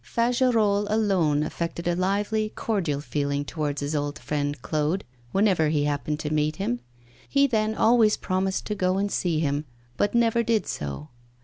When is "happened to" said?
5.83-6.33